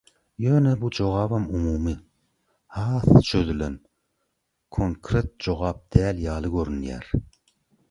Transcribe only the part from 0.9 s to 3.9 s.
jogabam umumy, has çözülen,